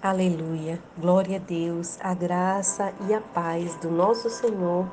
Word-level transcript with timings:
Aleluia. 0.00 0.80
Glória 0.96 1.38
a 1.38 1.40
Deus, 1.40 1.98
a 2.00 2.14
graça 2.14 2.94
e 3.08 3.12
a 3.12 3.20
paz 3.20 3.74
do 3.78 3.90
nosso 3.90 4.30
Senhor 4.30 4.86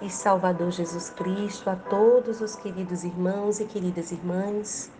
e 0.00 0.08
Salvador 0.08 0.70
Jesus 0.70 1.10
Cristo 1.10 1.68
a 1.68 1.74
todos 1.74 2.40
os 2.40 2.54
queridos 2.54 3.02
irmãos 3.02 3.58
e 3.58 3.64
queridas 3.64 4.12
irmãs. 4.12 4.92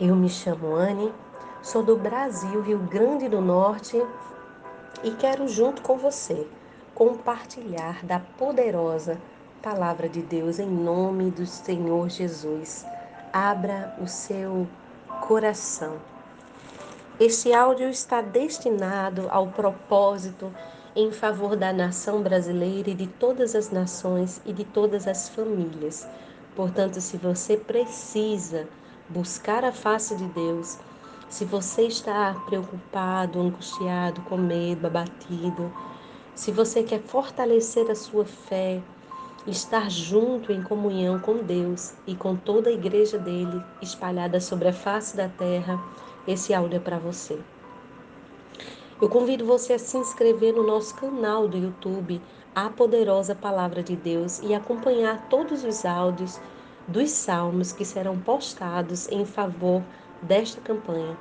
Eu 0.00 0.14
me 0.14 0.28
chamo 0.28 0.72
Anne, 0.72 1.12
sou 1.60 1.82
do 1.82 1.96
Brasil, 1.96 2.60
Rio 2.60 2.78
Grande 2.78 3.28
do 3.28 3.40
Norte, 3.40 4.00
e 5.02 5.10
quero 5.10 5.48
junto 5.48 5.82
com 5.82 5.98
você 5.98 6.46
compartilhar 6.94 8.04
da 8.04 8.20
poderosa 8.20 9.20
palavra 9.60 10.08
de 10.08 10.22
Deus 10.22 10.60
em 10.60 10.70
nome 10.70 11.32
do 11.32 11.44
Senhor 11.44 12.08
Jesus. 12.08 12.86
Abra 13.32 13.96
o 14.00 14.06
seu 14.06 14.68
coração 15.20 16.13
este 17.20 17.52
áudio 17.52 17.88
está 17.88 18.20
destinado 18.20 19.28
ao 19.30 19.46
propósito 19.46 20.52
em 20.96 21.12
favor 21.12 21.54
da 21.54 21.72
nação 21.72 22.20
brasileira 22.22 22.90
e 22.90 22.94
de 22.94 23.06
todas 23.06 23.54
as 23.54 23.70
nações 23.70 24.42
e 24.44 24.52
de 24.52 24.64
todas 24.64 25.06
as 25.06 25.28
famílias. 25.28 26.08
Portanto, 26.56 27.00
se 27.00 27.16
você 27.16 27.56
precisa 27.56 28.68
buscar 29.08 29.64
a 29.64 29.70
face 29.70 30.16
de 30.16 30.24
Deus, 30.24 30.76
se 31.28 31.44
você 31.44 31.82
está 31.82 32.34
preocupado, 32.46 33.40
angustiado, 33.40 34.20
com 34.22 34.36
medo, 34.36 34.86
abatido, 34.86 35.72
se 36.34 36.50
você 36.50 36.82
quer 36.82 37.00
fortalecer 37.00 37.88
a 37.90 37.94
sua 37.94 38.24
fé, 38.24 38.80
estar 39.46 39.88
junto 39.88 40.50
em 40.50 40.62
comunhão 40.62 41.20
com 41.20 41.38
Deus 41.38 41.94
e 42.08 42.16
com 42.16 42.34
toda 42.34 42.70
a 42.70 42.72
igreja 42.72 43.18
dele 43.18 43.62
espalhada 43.80 44.40
sobre 44.40 44.68
a 44.68 44.72
face 44.72 45.16
da 45.16 45.28
terra, 45.28 45.80
esse 46.26 46.54
áudio 46.54 46.76
é 46.76 46.80
para 46.80 46.98
você. 46.98 47.38
Eu 49.00 49.08
convido 49.08 49.44
você 49.44 49.74
a 49.74 49.78
se 49.78 49.96
inscrever 49.96 50.54
no 50.54 50.62
nosso 50.62 50.94
canal 50.94 51.48
do 51.48 51.58
YouTube, 51.58 52.20
A 52.54 52.70
Poderosa 52.70 53.34
Palavra 53.34 53.82
de 53.82 53.96
Deus, 53.96 54.38
e 54.40 54.54
acompanhar 54.54 55.28
todos 55.28 55.64
os 55.64 55.84
áudios 55.84 56.40
dos 56.86 57.10
salmos 57.10 57.72
que 57.72 57.84
serão 57.84 58.18
postados 58.18 59.08
em 59.08 59.24
favor 59.24 59.82
desta 60.22 60.60
campanha. 60.60 61.16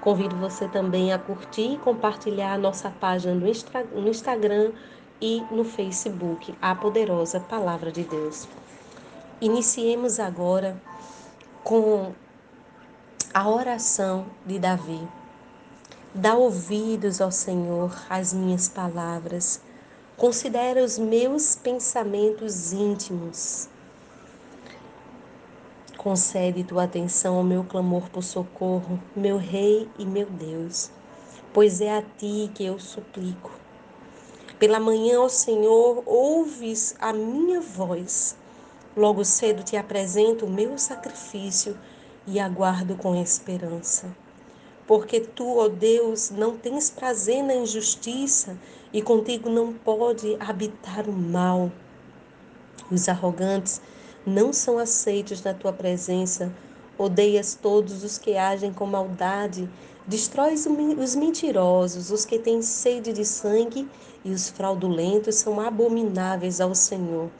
Convido 0.00 0.34
você 0.36 0.66
também 0.66 1.12
a 1.12 1.18
curtir 1.18 1.74
e 1.74 1.78
compartilhar 1.78 2.58
nossa 2.58 2.90
página 2.90 3.34
no, 3.34 4.08
Instagram 4.08 4.72
e 5.20 5.42
no 5.50 5.62
Facebook, 5.62 6.54
A 6.60 6.74
Poderosa 6.74 7.38
Palavra 7.38 7.92
de 7.92 8.04
Deus. 8.04 8.48
Iniciemos 9.42 10.18
agora 10.18 10.80
com 11.62 12.14
a 13.32 13.48
oração 13.48 14.26
de 14.44 14.58
Davi. 14.58 15.06
Dá 16.12 16.34
ouvidos 16.34 17.20
ao 17.20 17.30
Senhor 17.30 17.96
às 18.10 18.32
minhas 18.32 18.68
palavras. 18.68 19.60
Considera 20.16 20.82
os 20.82 20.98
meus 20.98 21.54
pensamentos 21.54 22.72
íntimos. 22.72 23.68
Concede 25.96 26.64
tua 26.64 26.84
atenção 26.84 27.36
ao 27.36 27.44
meu 27.44 27.62
clamor 27.62 28.10
por 28.10 28.24
socorro, 28.24 29.00
meu 29.14 29.36
Rei 29.36 29.88
e 29.96 30.04
meu 30.04 30.26
Deus, 30.26 30.90
pois 31.52 31.80
é 31.80 31.98
a 31.98 32.02
ti 32.02 32.50
que 32.52 32.64
eu 32.64 32.80
suplico. 32.80 33.52
Pela 34.58 34.80
manhã, 34.80 35.20
ó 35.20 35.28
Senhor, 35.28 36.02
ouves 36.04 36.96
a 36.98 37.12
minha 37.12 37.60
voz. 37.60 38.36
Logo 38.96 39.24
cedo 39.24 39.62
te 39.62 39.76
apresento 39.76 40.46
o 40.46 40.50
meu 40.50 40.76
sacrifício 40.76 41.78
e 42.26 42.38
aguardo 42.38 42.96
com 42.96 43.14
esperança. 43.14 44.06
Porque 44.86 45.20
tu, 45.20 45.58
ó 45.58 45.68
Deus, 45.68 46.30
não 46.30 46.56
tens 46.56 46.90
prazer 46.90 47.42
na 47.42 47.54
injustiça 47.54 48.56
e 48.92 49.00
contigo 49.00 49.48
não 49.48 49.72
pode 49.72 50.36
habitar 50.40 51.08
o 51.08 51.12
mal. 51.12 51.70
Os 52.90 53.08
arrogantes 53.08 53.80
não 54.26 54.52
são 54.52 54.78
aceitos 54.78 55.42
na 55.42 55.54
tua 55.54 55.72
presença. 55.72 56.52
Odeias 56.98 57.54
todos 57.54 58.02
os 58.02 58.18
que 58.18 58.36
agem 58.36 58.72
com 58.72 58.84
maldade. 58.84 59.70
Destróis 60.06 60.66
os 60.98 61.14
mentirosos, 61.14 62.10
os 62.10 62.24
que 62.24 62.38
têm 62.38 62.60
sede 62.60 63.12
de 63.12 63.24
sangue, 63.24 63.88
e 64.24 64.32
os 64.32 64.48
fraudulentos 64.50 65.36
são 65.36 65.60
abomináveis 65.60 66.60
ao 66.60 66.74
Senhor. 66.74 67.30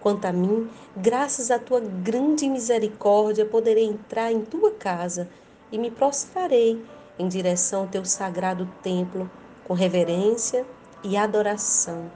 Quanto 0.00 0.26
a 0.26 0.32
mim, 0.32 0.70
graças 0.96 1.50
à 1.50 1.58
tua 1.58 1.80
grande 1.80 2.48
misericórdia, 2.48 3.44
poderei 3.44 3.84
entrar 3.84 4.30
em 4.30 4.44
tua 4.44 4.70
casa 4.70 5.28
e 5.72 5.78
me 5.78 5.90
prostrarei 5.90 6.84
em 7.18 7.26
direção 7.26 7.82
ao 7.82 7.88
teu 7.88 8.04
sagrado 8.04 8.68
templo 8.82 9.28
com 9.66 9.74
reverência 9.74 10.64
e 11.02 11.16
adoração. 11.16 12.10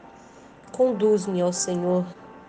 Conduz-me, 0.70 1.42
ó 1.42 1.50
Senhor, 1.50 2.06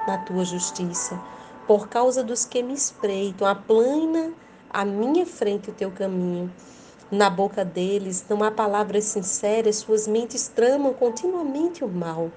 na 0.08 0.18
tua 0.20 0.46
justiça, 0.46 1.20
por 1.68 1.90
causa 1.90 2.24
dos 2.24 2.46
que 2.46 2.62
me 2.62 2.74
espreitam, 2.74 3.48
aplana 3.48 4.32
à 4.70 4.86
minha 4.86 5.26
frente 5.26 5.70
o 5.70 5.74
teu 5.74 5.92
caminho. 5.92 6.52
Na 7.12 7.30
boca 7.30 7.66
deles 7.66 8.26
não 8.30 8.44
há 8.44 8.52
palavras 8.52 9.04
sinceras, 9.06 9.78
suas 9.78 10.08
mentes 10.08 10.48
tramam 10.48 10.94
continuamente 10.94 11.84
o 11.84 11.88
mal. 11.88 12.32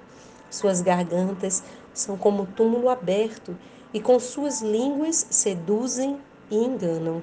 Suas 0.50 0.80
gargantas 0.80 1.62
são 1.96 2.16
como 2.16 2.46
túmulo 2.46 2.90
aberto 2.90 3.56
e 3.92 4.00
com 4.00 4.20
suas 4.20 4.60
línguas 4.60 5.26
seduzem 5.30 6.20
e 6.50 6.56
enganam. 6.56 7.22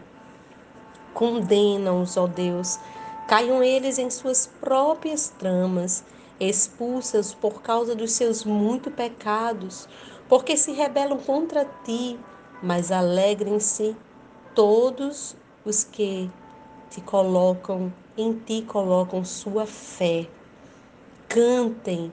Condenam-os, 1.13 2.17
ó 2.17 2.25
Deus, 2.25 2.79
caiam 3.28 3.63
eles 3.63 4.00
em 4.00 4.09
suas 4.09 4.47
próprias 4.59 5.29
tramas, 5.38 6.03
expulsa-os 6.39 7.35
por 7.35 7.62
causa 7.62 7.94
dos 7.94 8.13
seus 8.13 8.44
muito 8.44 8.89
pecados, 8.89 9.88
porque 10.28 10.57
se 10.57 10.72
rebelam 10.72 11.19
contra 11.19 11.66
ti, 11.85 12.19
mas 12.63 12.91
alegrem-se 12.91 13.95
todos 14.56 15.35
os 15.63 15.83
que 15.83 16.31
te 16.89 17.00
colocam, 17.00 17.94
em 18.17 18.33
ti 18.33 18.63
colocam 18.63 19.23
sua 19.23 19.67
fé. 19.67 20.28
Cantem 21.29 22.12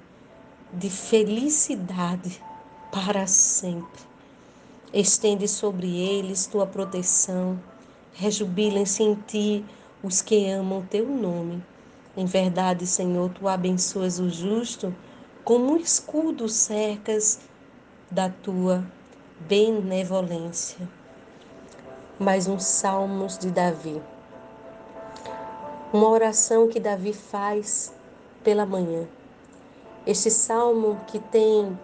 de 0.72 0.90
felicidade 0.90 2.49
para 2.92 3.26
sempre. 3.26 4.02
Estende 4.92 5.46
sobre 5.46 5.86
eles 5.98 6.46
tua 6.46 6.66
proteção. 6.66 7.58
Rejubilem-se 8.12 9.02
em 9.02 9.14
ti 9.14 9.64
os 10.02 10.20
que 10.20 10.48
amam 10.50 10.82
teu 10.82 11.06
nome. 11.06 11.62
Em 12.16 12.26
verdade, 12.26 12.86
Senhor, 12.86 13.30
tu 13.30 13.46
abençoas 13.46 14.18
o 14.18 14.28
justo, 14.28 14.94
como 15.44 15.72
um 15.72 15.76
escudo 15.76 16.48
cercas 16.48 17.40
da 18.10 18.28
tua 18.28 18.84
benevolência. 19.38 20.88
Mais 22.18 22.48
um 22.48 22.58
Salmos 22.58 23.38
de 23.38 23.50
Davi. 23.50 24.02
Uma 25.92 26.08
oração 26.08 26.68
que 26.68 26.80
Davi 26.80 27.12
faz 27.12 27.94
pela 28.42 28.66
manhã. 28.66 29.06
Este 30.06 30.30
salmo 30.30 30.98
que 31.06 31.18
tem 31.18 31.78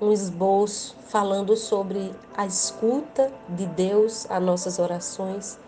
um 0.00 0.12
esboço 0.12 0.94
falando 1.08 1.56
sobre 1.56 2.14
a 2.36 2.44
escuta 2.44 3.32
de 3.48 3.66
Deus 3.66 4.26
a 4.30 4.38
nossas 4.38 4.78
orações, 4.78 5.58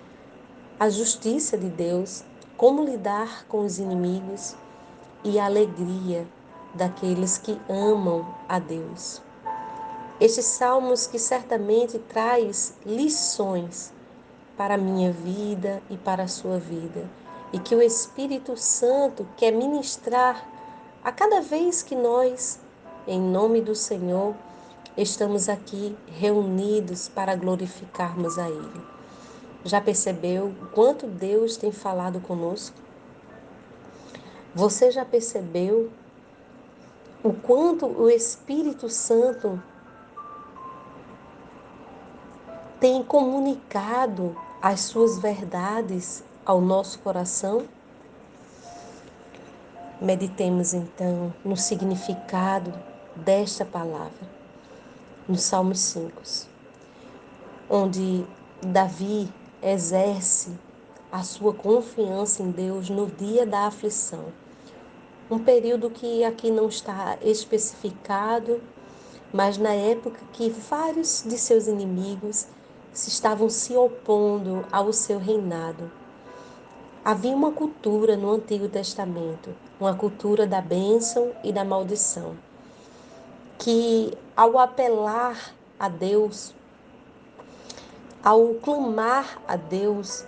a 0.78 0.90
justiça 0.90 1.56
de 1.56 1.68
Deus, 1.68 2.22
como 2.56 2.84
lidar 2.84 3.46
com 3.46 3.64
os 3.64 3.78
inimigos 3.78 4.54
e 5.24 5.38
a 5.38 5.46
alegria 5.46 6.26
daqueles 6.74 7.38
que 7.38 7.58
amam 7.68 8.26
a 8.48 8.58
Deus. 8.58 9.22
Estes 10.20 10.44
salmos 10.44 11.06
que 11.06 11.18
certamente 11.18 11.98
traz 11.98 12.74
lições 12.84 13.92
para 14.56 14.74
a 14.74 14.78
minha 14.78 15.12
vida 15.12 15.80
e 15.88 15.96
para 15.96 16.24
a 16.24 16.28
sua 16.28 16.58
vida, 16.58 17.08
e 17.52 17.58
que 17.58 17.74
o 17.74 17.80
Espírito 17.80 18.56
Santo 18.56 19.26
quer 19.36 19.52
ministrar 19.52 20.46
a 21.02 21.12
cada 21.12 21.40
vez 21.40 21.82
que 21.82 21.94
nós, 21.94 22.60
em 23.08 23.18
nome 23.18 23.62
do 23.62 23.74
Senhor, 23.74 24.34
estamos 24.94 25.48
aqui 25.48 25.96
reunidos 26.06 27.08
para 27.08 27.34
glorificarmos 27.34 28.38
a 28.38 28.50
Ele. 28.50 28.82
Já 29.64 29.80
percebeu 29.80 30.54
quanto 30.74 31.06
Deus 31.06 31.56
tem 31.56 31.72
falado 31.72 32.20
conosco? 32.20 32.76
Você 34.54 34.90
já 34.90 35.06
percebeu 35.06 35.90
o 37.24 37.32
quanto 37.32 37.86
o 37.86 38.10
Espírito 38.10 38.90
Santo 38.90 39.60
tem 42.78 43.02
comunicado 43.02 44.36
as 44.60 44.80
suas 44.80 45.18
verdades 45.18 46.22
ao 46.44 46.60
nosso 46.60 46.98
coração? 46.98 47.66
Meditemos 49.98 50.74
então 50.74 51.32
no 51.42 51.56
significado 51.56 52.97
desta 53.24 53.64
palavra, 53.64 54.28
no 55.28 55.36
Salmo 55.36 55.74
5, 55.74 56.10
onde 57.68 58.24
Davi 58.62 59.28
exerce 59.62 60.52
a 61.10 61.22
sua 61.22 61.52
confiança 61.52 62.42
em 62.42 62.50
Deus 62.50 62.88
no 62.88 63.06
dia 63.06 63.44
da 63.44 63.66
aflição. 63.66 64.26
Um 65.30 65.38
período 65.38 65.90
que 65.90 66.24
aqui 66.24 66.50
não 66.50 66.68
está 66.68 67.18
especificado, 67.20 68.60
mas 69.32 69.58
na 69.58 69.72
época 69.72 70.18
que 70.32 70.48
vários 70.48 71.22
de 71.26 71.36
seus 71.36 71.66
inimigos 71.66 72.46
se 72.92 73.08
estavam 73.10 73.50
se 73.50 73.76
opondo 73.76 74.64
ao 74.72 74.92
seu 74.92 75.18
reinado. 75.18 75.90
Havia 77.04 77.34
uma 77.34 77.52
cultura 77.52 78.16
no 78.16 78.32
Antigo 78.32 78.68
Testamento, 78.68 79.54
uma 79.78 79.94
cultura 79.94 80.46
da 80.46 80.60
bênção 80.60 81.32
e 81.44 81.52
da 81.52 81.64
maldição, 81.64 82.36
que 83.58 84.16
ao 84.36 84.56
apelar 84.58 85.52
a 85.78 85.88
Deus, 85.88 86.54
ao 88.22 88.54
clamar 88.54 89.40
a 89.46 89.56
Deus 89.56 90.24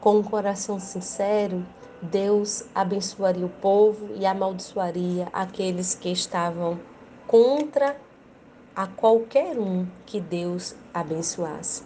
com 0.00 0.18
um 0.18 0.22
coração 0.22 0.80
sincero, 0.80 1.64
Deus 2.02 2.64
abençoaria 2.74 3.46
o 3.46 3.48
povo 3.48 4.14
e 4.16 4.26
amaldiçoaria 4.26 5.28
aqueles 5.32 5.94
que 5.94 6.10
estavam 6.10 6.78
contra 7.26 7.96
a 8.74 8.86
qualquer 8.86 9.58
um 9.58 9.86
que 10.06 10.20
Deus 10.20 10.74
abençoasse. 10.92 11.82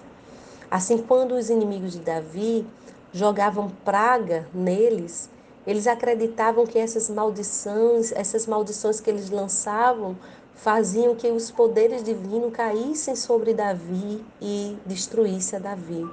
Assim, 0.71 0.99
quando 0.99 1.33
os 1.33 1.51
inimigos 1.51 1.93
de 1.93 1.99
Davi 1.99 2.67
jogavam 3.13 3.69
praga 3.85 4.49
neles, 4.55 5.29
eles 5.67 5.87
acreditavam 5.87 6.67
que 6.67 6.79
essas 6.79 7.09
maldições, 7.11 8.13
essas 8.13 8.47
maldições 8.47 9.01
que 9.01 9.11
eles 9.11 9.31
lançavam, 9.31 10.17
faziam 10.55 11.15
que 11.15 11.31
os 11.31 11.51
poderes 11.51 12.03
divinos 12.03 12.53
caíssem 12.53 13.17
sobre 13.17 13.53
Davi 13.53 14.25
e 14.41 14.77
destruísse 14.87 15.56
a 15.56 15.59
Davi. 15.59 16.06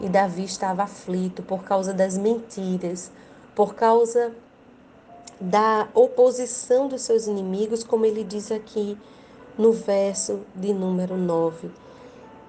E 0.00 0.08
Davi 0.08 0.44
estava 0.44 0.84
aflito 0.84 1.42
por 1.42 1.62
causa 1.62 1.92
das 1.92 2.16
mentiras, 2.16 3.10
por 3.54 3.74
causa 3.74 4.32
da 5.40 5.88
oposição 5.94 6.88
dos 6.88 7.02
seus 7.02 7.26
inimigos, 7.26 7.82
como 7.82 8.04
ele 8.04 8.22
diz 8.22 8.52
aqui 8.52 8.96
no 9.56 9.72
verso 9.72 10.40
de 10.54 10.72
número 10.72 11.16
9. 11.16 11.70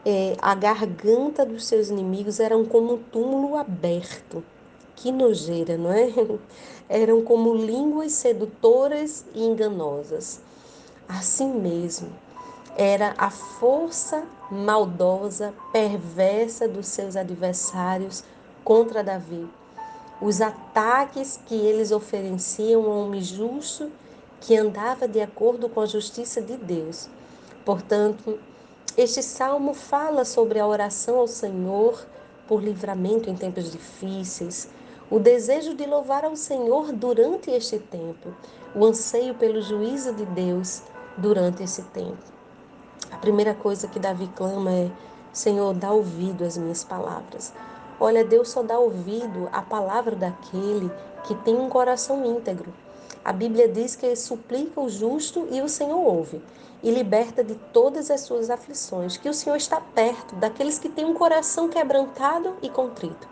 É, 0.06 0.36
a 0.42 0.56
garganta 0.56 1.46
dos 1.46 1.66
seus 1.66 1.90
inimigos 1.90 2.40
eram 2.40 2.66
como 2.66 2.94
um 2.94 2.98
túmulo 2.98 3.56
aberto. 3.56 4.44
Que 4.96 5.12
nojeira, 5.12 5.78
não 5.78 5.92
é? 5.92 6.10
Eram 6.90 7.22
como 7.24 7.56
línguas 7.56 8.12
sedutoras 8.12 9.26
e 9.34 9.44
enganosas. 9.44 10.42
Assim 11.14 11.54
mesmo, 11.54 12.08
era 12.78 13.14
a 13.18 13.30
força 13.30 14.24
maldosa, 14.50 15.54
perversa 15.74 16.70
dos 16.70 16.88
seus 16.88 17.18
adversários 17.18 18.24
contra 18.64 19.04
Davi. 19.04 19.46
Os 20.22 20.40
ataques 20.40 21.38
que 21.46 21.54
eles 21.54 21.92
ofereciam 21.92 22.86
ao 22.86 23.04
homem 23.04 23.22
justo 23.22 23.92
que 24.40 24.56
andava 24.56 25.06
de 25.06 25.20
acordo 25.20 25.68
com 25.68 25.82
a 25.82 25.86
justiça 25.86 26.42
de 26.42 26.56
Deus. 26.56 27.10
Portanto, 27.66 28.40
este 28.96 29.22
salmo 29.22 29.74
fala 29.74 30.24
sobre 30.24 30.60
a 30.60 30.68
oração 30.68 31.20
ao 31.20 31.28
Senhor 31.28 32.08
por 32.48 32.64
livramento 32.64 33.30
em 33.30 33.36
tempos 33.36 33.70
difíceis, 33.70 34.70
o 35.10 35.20
desejo 35.20 35.74
de 35.74 35.86
louvar 35.86 36.24
ao 36.24 36.38
Senhor 36.38 36.94
durante 36.94 37.52
este 37.52 37.78
tempo, 37.78 38.34
o 38.74 38.86
anseio 38.86 39.36
pelo 39.36 39.62
juízo 39.62 40.14
de 40.14 40.26
Deus 40.26 40.84
durante 41.18 41.64
esse 41.64 41.84
tempo. 41.84 42.18
A 43.12 43.18
primeira 43.18 43.54
coisa 43.54 43.88
que 43.88 44.00
Davi 44.00 44.28
clama 44.36 44.72
é: 44.72 44.92
Senhor, 45.34 45.74
dá 45.74 45.92
ouvido 45.92 46.44
às 46.44 46.58
minhas 46.58 46.84
palavras. 46.84 47.54
Olha, 48.00 48.24
Deus 48.24 48.50
só 48.50 48.64
dá 48.64 48.80
ouvido 48.80 49.48
à 49.52 49.62
palavra 49.62 50.16
daquele 50.16 50.92
que 51.24 51.36
tem 51.36 51.56
um 51.56 51.70
coração 51.70 52.26
íntegro. 52.26 52.74
A 53.24 53.32
Bíblia 53.32 53.68
diz 53.68 53.96
que 53.96 54.16
suplica 54.16 54.82
o 54.82 54.90
justo 54.90 55.48
e 55.52 55.62
o 55.62 55.70
Senhor 55.70 56.00
ouve 56.00 56.42
e 56.82 56.90
liberta 56.90 57.44
de 57.44 57.54
todas 57.72 58.10
as 58.10 58.22
suas 58.22 58.50
aflições, 58.50 59.18
que 59.18 59.30
o 59.30 59.34
Senhor 59.34 59.56
está 59.56 59.80
perto 59.80 60.36
daqueles 60.36 60.80
que 60.80 60.90
têm 60.90 61.06
um 61.06 61.14
coração 61.14 61.70
quebrantado 61.70 62.56
e 62.62 62.70
contrito 62.70 63.30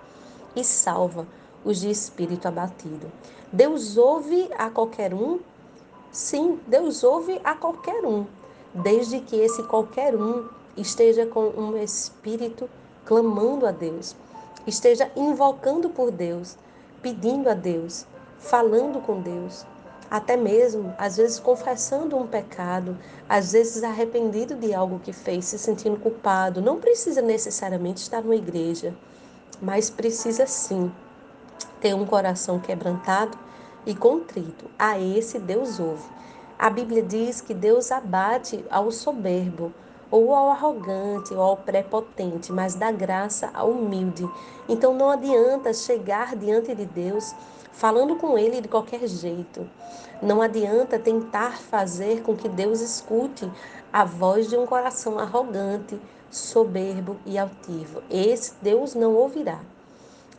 e 0.55 0.63
salva 0.63 1.27
os 1.65 1.79
de 1.79 1.89
espírito 1.89 2.47
abatido. 2.47 3.11
Deus 3.51 3.97
ouve 3.97 4.49
a 4.57 4.69
qualquer 4.69 5.13
um? 5.13 5.39
Sim, 6.11 6.59
Deus 6.65 7.03
ouve 7.03 7.39
a 7.43 7.53
qualquer 7.53 8.03
um, 8.03 8.25
desde 8.73 9.19
que 9.19 9.35
esse 9.35 9.61
qualquer 9.63 10.15
um 10.15 10.47
esteja 10.75 11.25
com 11.25 11.49
um 11.49 11.77
espírito 11.77 12.67
clamando 13.05 13.67
a 13.67 13.71
Deus, 13.71 14.15
esteja 14.65 15.11
invocando 15.15 15.89
por 15.89 16.09
Deus, 16.09 16.57
pedindo 17.01 17.47
a 17.47 17.53
Deus, 17.53 18.07
falando 18.39 18.99
com 19.01 19.21
Deus, 19.21 19.65
até 20.09 20.35
mesmo, 20.35 20.93
às 20.97 21.17
vezes, 21.17 21.39
confessando 21.39 22.17
um 22.17 22.25
pecado, 22.25 22.97
às 23.27 23.51
vezes 23.51 23.83
arrependido 23.83 24.55
de 24.55 24.73
algo 24.73 24.99
que 24.99 25.13
fez, 25.13 25.45
se 25.45 25.59
sentindo 25.59 25.99
culpado. 25.99 26.61
Não 26.61 26.79
precisa 26.79 27.21
necessariamente 27.21 28.01
estar 28.01 28.21
numa 28.21 28.35
igreja, 28.35 28.95
mas 29.61 29.91
precisa 29.91 30.47
sim 30.47 30.91
ter 31.79 31.93
um 31.93 32.05
coração 32.05 32.59
quebrantado 32.59 33.37
e 33.85 33.95
contrito. 33.95 34.65
A 34.77 34.99
esse 34.99 35.39
Deus 35.39 35.79
ouve. 35.79 36.07
A 36.57 36.69
Bíblia 36.69 37.01
diz 37.01 37.39
que 37.39 37.53
Deus 37.53 37.91
abate 37.91 38.65
ao 38.69 38.91
soberbo, 38.91 39.73
ou 40.11 40.33
ao 40.35 40.49
arrogante, 40.49 41.33
ou 41.33 41.41
ao 41.41 41.57
prepotente, 41.57 42.51
mas 42.51 42.75
dá 42.75 42.91
graça 42.91 43.49
ao 43.53 43.71
humilde. 43.71 44.27
Então 44.67 44.93
não 44.93 45.09
adianta 45.09 45.73
chegar 45.73 46.35
diante 46.35 46.75
de 46.75 46.85
Deus 46.85 47.33
falando 47.71 48.17
com 48.17 48.37
ele 48.37 48.59
de 48.59 48.67
qualquer 48.67 49.07
jeito. 49.07 49.69
Não 50.21 50.41
adianta 50.41 50.99
tentar 50.99 51.57
fazer 51.57 52.21
com 52.23 52.35
que 52.35 52.49
Deus 52.49 52.81
escute 52.81 53.49
a 53.91 54.03
voz 54.03 54.49
de 54.49 54.57
um 54.57 54.65
coração 54.65 55.17
arrogante, 55.17 55.99
soberbo 56.29 57.15
e 57.25 57.37
altivo. 57.37 58.03
Esse 58.09 58.53
Deus 58.61 58.93
não 58.95 59.15
ouvirá. 59.15 59.61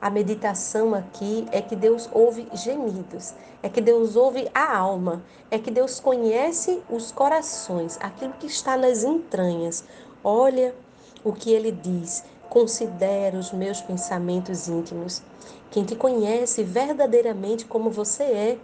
A 0.01 0.09
meditação 0.09 0.95
aqui 0.95 1.47
é 1.53 1.61
que 1.61 1.77
Deus 1.77 2.09
ouve 2.11 2.49
gemidos, 2.55 3.35
é 3.63 3.69
que 3.69 3.83
Deus 3.83 4.17
ouve 4.17 4.51
a 4.55 4.75
alma, 4.79 5.23
é 5.51 5.59
que 5.59 5.71
Deus 5.71 6.01
conhece 6.01 6.83
os 6.89 7.13
corações, 7.13 7.99
aquilo 8.01 8.33
que 8.33 8.47
está 8.47 8.79
nas 8.79 9.05
entranhas. 9.05 9.85
Olha 10.25 10.75
o 11.23 11.35
que 11.35 11.53
ele 11.53 11.71
diz: 11.71 12.25
considera 12.49 13.37
os 13.37 13.53
meus 13.53 13.83
pensamentos 13.83 14.69
íntimos. 14.69 15.23
Quem 15.71 15.85
te 15.85 15.95
conhece 15.95 16.63
verdadeiramente 16.63 17.67
como 17.67 17.91
você 17.91 18.23
é, 18.23 18.59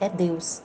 é 0.00 0.08
Deus. 0.08 0.62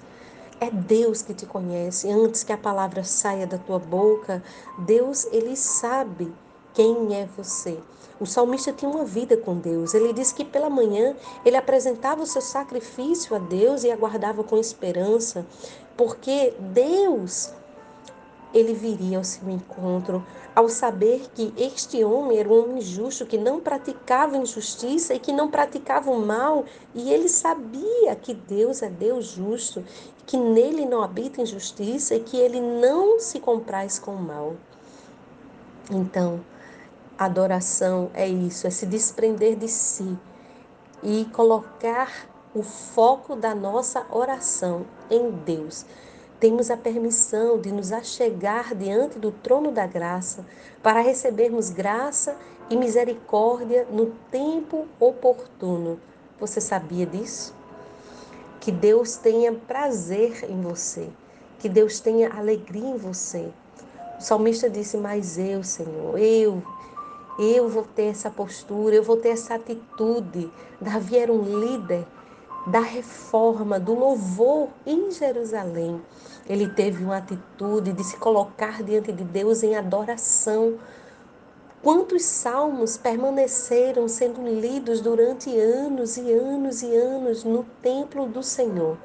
É 0.61 0.71
Deus 0.71 1.21
que 1.21 1.33
te 1.33 1.45
conhece. 1.45 2.09
Antes 2.09 2.45
que 2.45 2.53
a 2.53 2.57
palavra 2.57 3.03
saia 3.03 3.45
da 3.45 3.57
tua 3.57 3.77
boca, 3.77 4.41
Deus, 4.79 5.25
ele 5.33 5.57
sabe 5.57 6.33
quem 6.75 7.15
é 7.15 7.27
você. 7.35 7.79
O 8.19 8.25
salmista 8.25 8.71
tinha 8.71 8.89
uma 8.89 9.03
vida 9.03 9.35
com 9.35 9.57
Deus. 9.57 9.93
Ele 9.93 10.13
diz 10.13 10.31
que 10.31 10.45
pela 10.45 10.69
manhã 10.69 11.15
ele 11.43 11.57
apresentava 11.57 12.21
o 12.21 12.27
seu 12.27 12.41
sacrifício 12.41 13.35
a 13.35 13.39
Deus 13.39 13.83
e 13.83 13.91
aguardava 13.91 14.43
com 14.43 14.57
esperança, 14.57 15.45
porque 15.97 16.53
Deus 16.59 17.51
ele 18.53 18.73
viria 18.73 19.17
ao 19.17 19.23
seu 19.23 19.49
encontro 19.49 20.23
ao 20.55 20.69
saber 20.69 21.27
que 21.35 21.53
este 21.57 22.01
homem 22.05 22.39
era 22.39 22.47
um 22.47 22.63
homem 22.63 22.81
justo, 22.81 23.25
que 23.25 23.37
não 23.37 23.59
praticava 23.59 24.37
injustiça 24.37 25.13
e 25.13 25.19
que 25.19 25.33
não 25.33 25.51
praticava 25.51 26.09
o 26.09 26.25
mal, 26.25 26.63
e 26.93 27.11
ele 27.11 27.27
sabia 27.27 28.15
que 28.15 28.33
Deus 28.33 28.81
é 28.81 28.89
Deus 28.89 29.25
justo, 29.25 29.83
que 30.25 30.37
nele 30.37 30.85
não 30.85 31.03
habita 31.03 31.41
injustiça 31.41 32.15
e 32.15 32.21
que 32.21 32.37
ele 32.37 32.61
não 32.61 33.19
se 33.19 33.41
compraz 33.41 33.99
com 33.99 34.15
o 34.15 34.21
mal. 34.21 34.55
Então, 35.91 36.39
adoração 37.17 38.09
é 38.13 38.27
isso, 38.27 38.67
é 38.67 38.69
se 38.69 38.85
desprender 38.85 39.55
de 39.55 39.67
si 39.67 40.17
e 41.03 41.25
colocar 41.33 42.27
o 42.53 42.63
foco 42.63 43.35
da 43.35 43.53
nossa 43.53 44.05
oração 44.09 44.85
em 45.09 45.31
Deus 45.31 45.85
temos 46.39 46.69
a 46.69 46.77
permissão 46.77 47.59
de 47.59 47.71
nos 47.71 47.91
achegar 47.91 48.75
diante 48.75 49.17
do 49.17 49.31
trono 49.31 49.71
da 49.71 49.87
graça 49.87 50.45
para 50.83 50.99
recebermos 50.99 51.69
graça 51.69 52.37
e 52.69 52.75
misericórdia 52.75 53.87
no 53.89 54.07
tempo 54.29 54.85
oportuno. 54.99 55.99
Você 56.39 56.59
sabia 56.59 57.05
disso? 57.05 57.55
Que 58.59 58.71
Deus 58.71 59.15
tenha 59.15 59.53
prazer 59.53 60.45
em 60.49 60.61
você, 60.61 61.09
que 61.57 61.69
Deus 61.69 61.99
tenha 61.99 62.33
alegria 62.33 62.89
em 62.89 62.97
você. 62.97 63.49
O 64.19 64.21
salmista 64.21 64.69
disse: 64.69 64.97
Mas 64.97 65.37
eu, 65.37 65.63
Senhor, 65.63 66.17
eu, 66.17 66.61
eu 67.37 67.67
vou 67.67 67.83
ter 67.83 68.05
essa 68.05 68.29
postura, 68.29 68.95
eu 68.95 69.03
vou 69.03 69.17
ter 69.17 69.29
essa 69.29 69.55
atitude. 69.55 70.51
Davi 70.79 71.17
era 71.17 71.31
um 71.31 71.59
líder 71.59 72.05
da 72.67 72.79
reforma, 72.79 73.79
do 73.79 73.93
louvor 73.93 74.69
em 74.85 75.11
Jerusalém. 75.11 76.01
Ele 76.47 76.67
teve 76.67 77.03
uma 77.03 77.17
atitude 77.17 77.93
de 77.93 78.03
se 78.03 78.17
colocar 78.17 78.81
diante 78.83 79.11
de 79.11 79.23
Deus 79.23 79.63
em 79.63 79.75
adoração, 79.75 80.77
Quantos 81.85 82.23
salmos 82.23 82.97
permaneceram 82.97 84.07
sendo 84.07 84.41
lidos 84.41 85.01
durante 85.01 85.55
anos 85.55 86.17
e 86.17 86.33
anos 86.33 86.81
e 86.81 86.91
anos 86.95 87.43
no 87.43 87.63
templo 87.79 88.25
do 88.25 88.41
Senhor? 88.41 88.97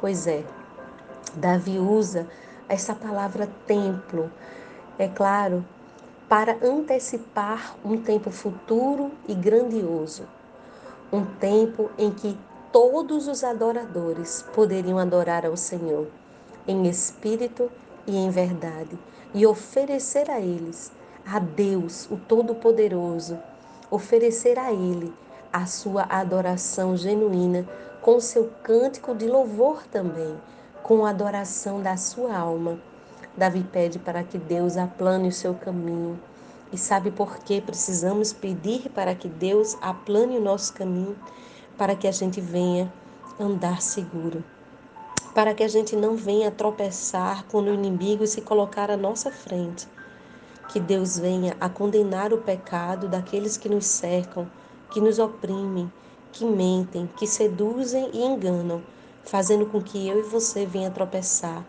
Pois 0.00 0.26
é, 0.26 0.42
Davi 1.36 1.78
usa 1.78 2.26
essa 2.68 2.96
palavra 2.96 3.48
templo, 3.64 4.28
é 4.98 5.06
claro, 5.06 5.64
para 6.28 6.56
antecipar 6.62 7.76
um 7.84 7.96
tempo 7.96 8.30
futuro 8.30 9.10
e 9.28 9.34
grandioso. 9.34 10.24
Um 11.12 11.24
tempo 11.24 11.90
em 11.96 12.10
que 12.10 12.36
todos 12.72 13.28
os 13.28 13.44
adoradores 13.44 14.44
poderiam 14.54 14.98
adorar 14.98 15.46
ao 15.46 15.56
Senhor 15.56 16.08
em 16.66 16.86
espírito 16.88 17.70
e 18.06 18.16
em 18.16 18.30
verdade 18.30 18.98
e 19.34 19.46
oferecer 19.46 20.30
a 20.30 20.40
eles, 20.40 20.92
a 21.26 21.38
Deus, 21.38 22.08
o 22.10 22.16
Todo-Poderoso, 22.16 23.38
oferecer 23.90 24.58
a 24.58 24.72
Ele 24.72 25.12
a 25.52 25.66
sua 25.66 26.04
adoração 26.08 26.96
genuína 26.96 27.66
com 28.00 28.20
seu 28.20 28.50
cântico 28.62 29.14
de 29.14 29.26
louvor 29.26 29.84
também, 29.86 30.36
com 30.82 31.06
a 31.06 31.10
adoração 31.10 31.80
da 31.80 31.96
sua 31.96 32.36
alma. 32.36 32.78
Davi 33.36 33.64
pede 33.64 33.98
para 33.98 34.22
que 34.22 34.38
Deus 34.38 34.76
aplane 34.76 35.28
o 35.28 35.32
seu 35.32 35.54
caminho. 35.54 36.18
E 36.72 36.78
sabe 36.78 37.10
por 37.10 37.38
que 37.38 37.60
precisamos 37.60 38.32
pedir 38.32 38.90
para 38.90 39.14
que 39.14 39.28
Deus 39.28 39.76
aplane 39.80 40.36
o 40.36 40.42
nosso 40.42 40.72
caminho? 40.72 41.16
Para 41.76 41.94
que 41.94 42.06
a 42.06 42.12
gente 42.12 42.40
venha 42.40 42.92
andar 43.38 43.82
seguro 43.82 44.42
para 45.34 45.52
que 45.52 45.64
a 45.64 45.68
gente 45.68 45.96
não 45.96 46.14
venha 46.14 46.50
tropeçar 46.50 47.44
quando 47.50 47.66
o 47.66 47.74
inimigo 47.74 48.24
se 48.26 48.40
colocar 48.40 48.88
à 48.88 48.96
nossa 48.96 49.32
frente. 49.32 49.88
Que 50.68 50.78
Deus 50.78 51.18
venha 51.18 51.56
a 51.60 51.68
condenar 51.68 52.32
o 52.32 52.38
pecado 52.38 53.08
daqueles 53.08 53.56
que 53.56 53.68
nos 53.68 53.84
cercam, 53.84 54.48
que 54.92 55.00
nos 55.00 55.18
oprimem, 55.18 55.92
que 56.30 56.44
mentem, 56.44 57.10
que 57.16 57.26
seduzem 57.26 58.10
e 58.14 58.24
enganam, 58.24 58.80
fazendo 59.24 59.66
com 59.66 59.82
que 59.82 60.08
eu 60.08 60.20
e 60.20 60.22
você 60.22 60.64
venha 60.64 60.90
tropeçar. 60.90 61.64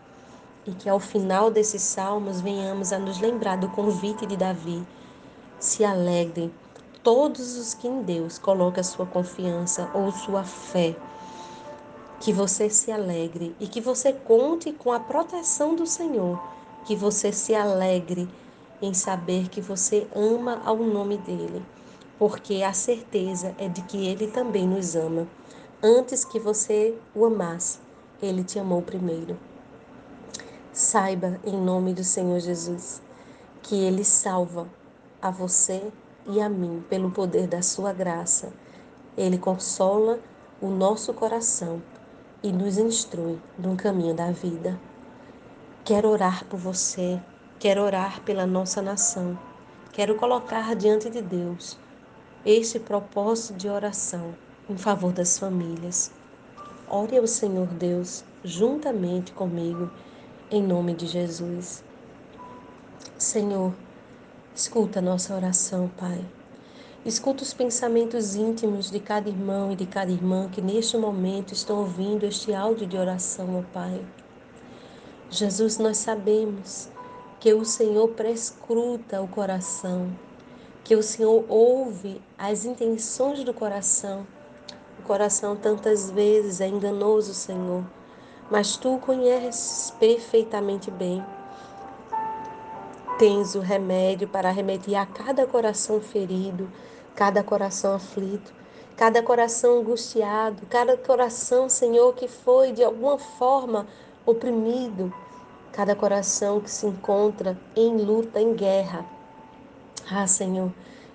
E 0.66 0.72
que 0.72 0.90
ao 0.90 1.00
final 1.00 1.52
desses 1.52 1.82
salmos 1.82 2.42
venhamos 2.42 2.92
a 2.92 3.00
nos 3.00 3.20
lembrar 3.20 3.58
do 3.58 3.70
convite 3.70 4.26
de 4.26 4.36
Davi. 4.36 4.86
Se 5.60 5.84
alegrem 5.84 6.52
todos 7.04 7.58
os 7.58 7.74
que 7.74 7.88
em 7.88 8.02
Deus 8.02 8.38
colocam 8.40 8.82
a 8.82 8.84
sua 8.84 9.06
confiança 9.06 9.90
ou 9.94 10.12
sua 10.12 10.44
fé 10.44 10.96
que 12.20 12.34
você 12.34 12.70
se 12.70 12.92
alegre 12.92 13.56
e 13.60 13.68
que 13.68 13.80
você 13.80 14.12
conte 14.12 14.72
com 14.72 14.92
a 14.92 15.00
proteção 15.00 15.76
do 15.76 15.86
Senhor, 15.86 16.42
que 16.86 16.96
você 16.96 17.32
se 17.32 17.54
alegre 17.54 18.28
em 18.82 18.94
saber 18.94 19.50
que 19.50 19.62
você 19.62 20.08
ama 20.16 20.62
ao 20.66 20.78
nome 20.78 21.18
dele, 21.18 21.64
porque 22.18 22.64
a 22.64 22.74
certeza 22.74 23.56
é 23.60 23.68
de 23.68 23.82
que 23.84 24.08
ele 24.08 24.28
também 24.28 24.68
nos 24.68 24.96
ama. 24.96 25.28
Antes 25.84 26.26
que 26.26 26.40
você 26.40 26.96
o 27.14 27.26
amasse, 27.26 27.80
ele 28.22 28.44
te 28.44 28.58
amou 28.58 28.82
primeiro. 28.82 29.38
Saiba, 30.76 31.40
em 31.46 31.56
nome 31.56 31.94
do 31.94 32.04
Senhor 32.04 32.38
Jesus, 32.38 33.02
que 33.64 33.82
ele 33.82 34.04
salva 34.04 34.68
a 35.22 35.32
você 35.32 35.90
e 36.28 36.42
a 36.42 36.50
mim 36.50 36.84
pelo 36.90 37.12
poder 37.12 37.48
da 37.48 37.62
sua 37.62 37.94
graça. 37.94 38.52
Ele 39.18 39.38
consola 39.38 40.20
o 40.60 40.68
nosso 40.68 41.14
coração 41.14 41.82
e 42.44 42.52
nos 42.52 42.78
instrui 42.78 43.40
no 43.58 43.78
caminho 43.78 44.14
da 44.14 44.32
vida. 44.32 44.78
Quero 45.86 46.10
orar 46.10 46.44
por 46.44 46.60
você, 46.60 47.22
quero 47.58 47.82
orar 47.82 48.20
pela 48.24 48.46
nossa 48.46 48.82
nação, 48.82 49.40
quero 49.94 50.16
colocar 50.16 50.76
diante 50.76 51.10
de 51.10 51.22
Deus 51.22 51.80
este 52.46 52.82
propósito 52.82 53.58
de 53.58 53.70
oração 53.70 54.36
em 54.70 54.76
favor 54.76 55.14
das 55.14 55.40
famílias. 55.40 56.12
Ore 56.90 57.18
ao 57.18 57.28
Senhor 57.28 57.68
Deus 57.68 58.26
juntamente 58.44 59.32
comigo, 59.32 59.90
em 60.52 60.62
nome 60.62 60.94
de 60.94 61.08
Jesus. 61.08 61.84
Senhor, 63.18 63.74
escuta 64.54 65.00
a 65.00 65.02
nossa 65.02 65.36
oração, 65.36 65.90
Pai. 65.98 66.24
Escuta 67.04 67.44
os 67.44 67.54
pensamentos 67.54 68.36
íntimos 68.36 68.92
de 68.92 69.00
cada 69.00 69.28
irmão 69.28 69.72
e 69.72 69.76
de 69.76 69.86
cada 69.86 70.12
irmã 70.12 70.50
que 70.50 70.62
neste 70.62 70.98
momento 70.98 71.54
estão 71.54 71.80
ouvindo 71.80 72.26
este 72.26 72.54
áudio 72.54 72.86
de 72.86 72.98
oração, 72.98 73.60
ó 73.60 73.64
Pai. 73.74 74.06
Jesus, 75.30 75.78
nós 75.80 75.98
sabemos 75.98 76.90
que 77.40 77.54
o 77.54 77.66
Senhor 77.66 78.08
prescruta 78.10 79.22
o 79.22 79.28
coração, 79.28 80.12
que 80.84 80.96
o 80.96 81.02
Senhor 81.02 81.44
ouve 81.50 82.22
as 82.38 82.66
intenções 82.66 83.44
do 83.44 83.54
coração. 83.54 84.26
O 85.00 85.04
coração 85.04 85.56
tantas 85.56 86.12
vezes 86.12 86.62
é 86.62 86.68
enganoso, 86.68 87.34
Senhor, 87.34 87.84
mas 88.50 88.78
tu 88.78 88.96
o 88.96 89.00
conheces 89.00 89.94
perfeitamente 90.00 90.92
bem 90.92 91.24
tens 93.18 93.56
o 93.56 93.60
remédio 93.60 94.28
para 94.28 94.52
remeter 94.52 95.00
a 95.00 95.06
cada 95.06 95.48
coração 95.48 96.02
ferido, 96.02 96.70
cada 97.16 97.42
coração 97.44 97.96
aflito, 97.96 98.54
cada 98.98 99.22
coração 99.24 99.80
angustiado, 99.80 100.66
cada 100.70 100.98
coração, 100.98 101.70
Senhor, 101.70 102.14
que 102.14 102.28
foi 102.28 102.72
de 102.72 102.84
alguma 102.84 103.18
forma 103.18 103.88
oprimido, 104.26 105.14
cada 105.72 105.96
coração 105.96 106.60
que 106.60 106.70
se 106.70 106.86
encontra 106.86 107.58
em 107.76 107.98
luta, 107.98 108.40
em 108.42 108.54
guerra. 108.54 109.06
Ah, 110.12 110.28
Senhor, 110.28 110.72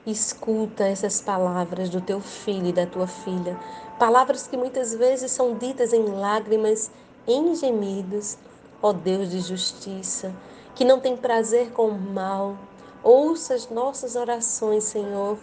escuta 0.07 0.85
essas 0.85 1.21
palavras 1.21 1.91
do 1.91 2.01
teu 2.01 2.21
filho 2.21 2.67
e 2.67 2.73
da 2.73 2.87
tua 2.87 3.07
filha, 3.07 3.59
palavras 3.99 4.47
que 4.47 4.57
muitas 4.57 4.95
vezes 4.95 5.31
são 5.31 5.55
ditas 5.55 5.93
em 5.93 6.05
lágrimas, 6.05 6.91
em 7.27 7.55
gemidos, 7.55 8.39
ó 8.83 8.93
Deus 8.93 9.31
de 9.31 9.41
justiça, 9.41 10.35
que 10.75 10.85
não 10.85 11.01
tem 11.01 11.17
prazer 11.17 11.71
com 11.71 11.89
o 11.89 12.01
mal. 12.01 12.57
Ouça 13.03 13.55
as 13.55 13.69
nossas 13.71 14.17
orações, 14.17 14.85
Senhor. 14.85 15.39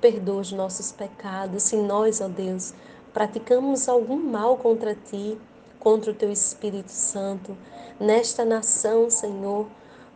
Perdoa 0.00 0.40
os 0.40 0.52
nossos 0.52 0.92
pecados. 0.92 1.64
Se 1.64 1.76
nós, 1.76 2.20
ó 2.20 2.28
Deus, 2.28 2.74
praticamos 3.12 3.88
algum 3.88 4.16
mal 4.16 4.56
contra 4.56 4.94
ti, 4.94 5.38
contra 5.78 6.10
o 6.10 6.14
teu 6.14 6.30
Espírito 6.30 6.90
Santo, 6.90 7.56
nesta 7.98 8.44
nação, 8.44 9.10
Senhor, 9.10 9.66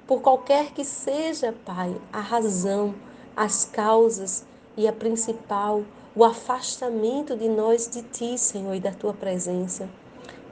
por 0.07 0.21
qualquer 0.21 0.73
que 0.73 0.85
seja, 0.85 1.53
Pai, 1.65 1.97
a 2.13 2.21
razão, 2.21 2.95
as 3.37 3.65
causas 3.65 4.45
e 4.77 4.87
a 4.87 4.93
principal, 4.93 5.83
o 6.15 6.25
afastamento 6.25 7.37
de 7.37 7.49
nós 7.49 7.89
de 7.89 8.03
ti, 8.03 8.39
Senhor, 8.39 8.75
e 8.75 8.81
da 8.81 8.93
tua 8.93 9.13
presença. 9.13 9.89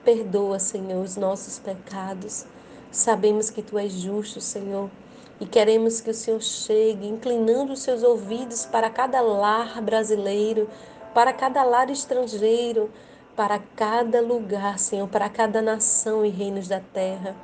Perdoa, 0.04 0.58
Senhor, 0.58 1.02
os 1.02 1.16
nossos 1.16 1.58
pecados. 1.58 2.44
Sabemos 2.90 3.48
que 3.48 3.62
tu 3.62 3.78
és 3.78 3.90
justo, 3.90 4.38
Senhor, 4.38 4.90
e 5.40 5.46
queremos 5.46 6.02
que 6.02 6.10
o 6.10 6.14
Senhor 6.14 6.42
chegue 6.42 7.08
inclinando 7.08 7.72
os 7.72 7.80
seus 7.80 8.02
ouvidos 8.02 8.66
para 8.66 8.90
cada 8.90 9.22
lar 9.22 9.80
brasileiro, 9.80 10.68
para 11.14 11.32
cada 11.32 11.64
lar 11.64 11.88
estrangeiro, 11.88 12.90
para 13.34 13.58
cada 13.58 14.20
lugar, 14.20 14.78
Senhor, 14.78 15.08
para 15.08 15.28
cada 15.30 15.62
nação 15.62 16.24
e 16.24 16.28
reinos 16.28 16.68
da 16.68 16.80
terra. 16.80 17.34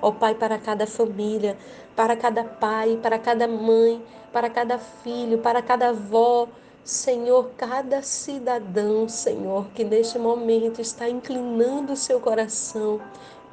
Ó 0.00 0.12
Pai, 0.12 0.36
para 0.36 0.56
cada 0.58 0.86
família, 0.86 1.58
para 1.96 2.16
cada 2.16 2.44
pai, 2.44 2.98
para 3.02 3.18
cada 3.18 3.48
mãe, 3.48 4.00
para 4.32 4.48
cada 4.48 4.78
filho, 4.78 5.38
para 5.38 5.60
cada 5.60 5.88
avó, 5.88 6.48
Senhor, 6.84 7.50
cada 7.56 8.02
cidadão, 8.02 9.08
Senhor, 9.08 9.66
que 9.74 9.82
neste 9.82 10.18
momento 10.18 10.80
está 10.80 11.08
inclinando 11.08 11.94
o 11.94 11.96
seu 11.96 12.20
coração 12.20 13.00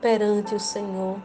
perante 0.02 0.54
o 0.54 0.60
Senhor 0.60 1.18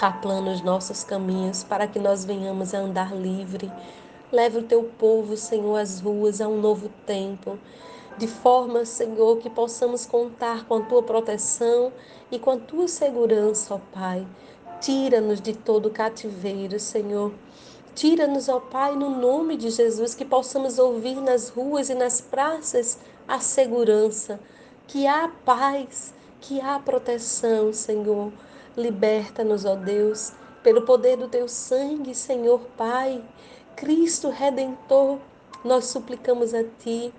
aplana 0.00 0.50
os 0.50 0.62
nossos 0.62 1.04
caminhos 1.04 1.62
para 1.62 1.86
que 1.86 1.98
nós 1.98 2.24
venhamos 2.24 2.74
a 2.74 2.78
andar 2.78 3.14
livre. 3.14 3.70
Leve 4.32 4.58
o 4.58 4.62
teu 4.62 4.84
povo, 4.98 5.36
Senhor, 5.36 5.76
às 5.76 6.00
ruas 6.00 6.40
a 6.40 6.48
um 6.48 6.60
novo 6.60 6.90
tempo, 7.06 7.58
de 8.18 8.26
forma, 8.26 8.84
Senhor, 8.84 9.38
que 9.38 9.48
possamos 9.48 10.04
contar 10.04 10.64
com 10.66 10.74
a 10.74 10.80
tua 10.82 11.02
proteção 11.02 11.92
e 12.30 12.38
com 12.38 12.50
a 12.50 12.56
tua 12.56 12.88
segurança, 12.88 13.74
ó 13.74 13.80
Pai. 13.92 14.26
Tira-nos 14.80 15.40
de 15.40 15.54
todo 15.54 15.90
cativeiro, 15.90 16.80
Senhor. 16.80 17.32
Tira-nos, 17.94 18.48
ó 18.48 18.58
Pai, 18.58 18.96
no 18.96 19.10
nome 19.10 19.56
de 19.56 19.68
Jesus, 19.68 20.14
que 20.14 20.24
possamos 20.24 20.78
ouvir 20.78 21.16
nas 21.16 21.50
ruas 21.50 21.90
e 21.90 21.94
nas 21.94 22.20
praças 22.22 22.98
a 23.28 23.38
segurança, 23.38 24.40
que 24.88 25.06
há 25.06 25.30
paz, 25.44 26.14
que 26.40 26.60
há 26.60 26.78
proteção, 26.78 27.72
Senhor. 27.72 28.32
Liberta-nos, 28.74 29.66
ó 29.66 29.76
Deus, 29.76 30.32
pelo 30.62 30.82
poder 30.82 31.18
do 31.18 31.28
teu 31.28 31.46
sangue, 31.46 32.14
Senhor 32.14 32.60
Pai, 32.78 33.22
Cristo 33.76 34.30
Redentor, 34.30 35.18
nós 35.64 35.86
suplicamos 35.86 36.54
a 36.54 36.64
Ti 36.64 37.12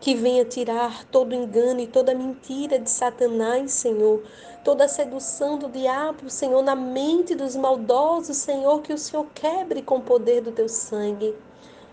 que 0.00 0.14
venha 0.14 0.44
tirar 0.44 1.04
todo 1.06 1.34
engano 1.34 1.80
e 1.80 1.86
toda 1.86 2.14
mentira 2.14 2.78
de 2.78 2.90
Satanás, 2.90 3.72
Senhor, 3.72 4.22
toda 4.62 4.86
sedução 4.86 5.58
do 5.58 5.68
diabo, 5.68 6.28
Senhor, 6.28 6.62
na 6.62 6.76
mente 6.76 7.34
dos 7.34 7.56
maldosos, 7.56 8.36
Senhor, 8.36 8.82
que 8.82 8.92
o 8.92 8.98
Senhor 8.98 9.26
quebre 9.34 9.80
com 9.80 9.96
o 9.96 10.02
poder 10.02 10.42
do 10.42 10.52
teu 10.52 10.68
sangue. 10.68 11.34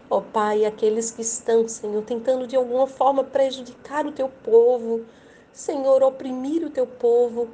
Ó 0.10 0.17
oh, 0.17 0.22
Pai, 0.22 0.65
aqueles 0.65 1.12
que 1.12 1.22
estão, 1.22 1.65
Senhor, 1.70 2.03
tentando 2.03 2.46
de 2.46 2.58
alguma 2.58 2.86
forma 2.86 3.24
prejudicar 3.24 4.05
o 4.05 4.12
teu 4.12 4.27
povo, 4.27 5.05
Senhor, 5.53 6.03
oprimir 6.03 6.65
o 6.65 6.70
teu 6.70 6.86
povo, 6.86 7.48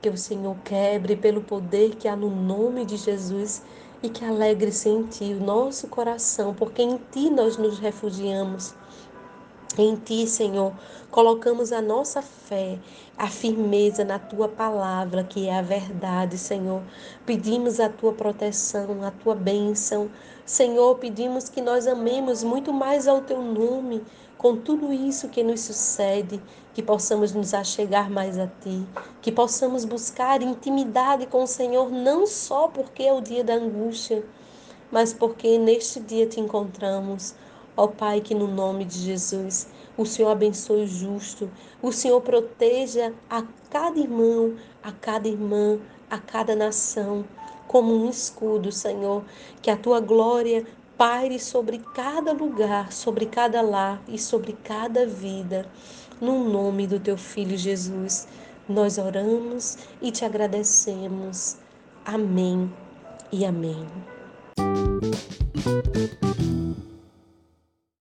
que 0.00 0.08
o 0.08 0.16
Senhor 0.16 0.56
quebre 0.64 1.16
pelo 1.16 1.40
poder 1.40 1.96
que 1.96 2.06
há 2.06 2.14
no 2.14 2.30
nome 2.30 2.84
de 2.84 2.96
Jesus 2.96 3.60
e 4.02 4.08
que 4.08 4.24
alegre-se 4.24 4.88
em 4.88 5.02
Ti 5.04 5.36
o 5.40 5.44
nosso 5.44 5.88
coração, 5.88 6.54
porque 6.54 6.82
em 6.82 6.98
Ti 7.10 7.30
nós 7.30 7.56
nos 7.56 7.78
refugiamos. 7.78 8.74
Em 9.78 9.94
Ti, 9.96 10.26
Senhor, 10.26 10.72
colocamos 11.10 11.70
a 11.72 11.82
nossa 11.82 12.22
fé, 12.22 12.78
a 13.16 13.26
firmeza 13.26 14.04
na 14.04 14.18
Tua 14.18 14.48
palavra, 14.48 15.22
que 15.22 15.48
é 15.48 15.58
a 15.58 15.62
verdade, 15.62 16.38
Senhor. 16.38 16.82
Pedimos 17.26 17.78
a 17.80 17.88
Tua 17.88 18.12
proteção, 18.12 19.02
a 19.02 19.10
Tua 19.10 19.34
bênção. 19.34 20.10
Senhor, 20.46 20.96
pedimos 20.96 21.48
que 21.48 21.60
nós 21.60 21.86
amemos 21.86 22.42
muito 22.42 22.72
mais 22.72 23.06
ao 23.06 23.20
Teu 23.20 23.42
nome, 23.42 24.02
com 24.46 24.56
tudo 24.56 24.92
isso 24.92 25.28
que 25.28 25.42
nos 25.42 25.62
sucede, 25.62 26.40
que 26.72 26.80
possamos 26.80 27.32
nos 27.32 27.52
achegar 27.52 28.08
mais 28.08 28.38
a 28.38 28.46
Ti, 28.46 28.86
que 29.20 29.32
possamos 29.32 29.84
buscar 29.84 30.40
intimidade 30.40 31.26
com 31.26 31.42
o 31.42 31.48
Senhor, 31.48 31.90
não 31.90 32.28
só 32.28 32.68
porque 32.68 33.02
é 33.02 33.12
o 33.12 33.20
dia 33.20 33.42
da 33.42 33.54
angústia, 33.54 34.24
mas 34.88 35.12
porque 35.12 35.58
neste 35.58 35.98
dia 35.98 36.28
te 36.28 36.38
encontramos. 36.38 37.34
Ó 37.76 37.88
Pai, 37.88 38.20
que 38.20 38.36
no 38.36 38.46
nome 38.46 38.84
de 38.84 39.00
Jesus 39.00 39.66
o 39.96 40.06
Senhor 40.06 40.30
abençoe 40.30 40.84
o 40.84 40.86
justo, 40.86 41.50
o 41.82 41.90
Senhor 41.90 42.20
proteja 42.20 43.12
a 43.28 43.42
cada 43.68 43.98
irmão, 43.98 44.54
a 44.80 44.92
cada 44.92 45.26
irmã, 45.26 45.80
a 46.08 46.18
cada 46.18 46.54
nação, 46.54 47.24
como 47.66 47.92
um 47.92 48.08
escudo, 48.08 48.70
Senhor, 48.70 49.24
que 49.60 49.72
a 49.72 49.76
tua 49.76 49.98
glória 49.98 50.64
Pare 50.96 51.38
sobre 51.38 51.78
cada 51.94 52.32
lugar, 52.32 52.90
sobre 52.90 53.26
cada 53.26 53.60
lar 53.60 54.02
e 54.08 54.18
sobre 54.18 54.54
cada 54.64 55.06
vida. 55.06 55.66
No 56.20 56.48
nome 56.48 56.86
do 56.86 56.98
teu 56.98 57.18
filho 57.18 57.56
Jesus, 57.56 58.26
nós 58.66 58.96
oramos 58.96 59.76
e 60.00 60.10
te 60.10 60.24
agradecemos. 60.24 61.58
Amém 62.04 62.72
e 63.30 63.44
amém. 63.44 63.86